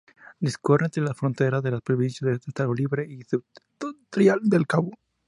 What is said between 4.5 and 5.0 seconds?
Cabo.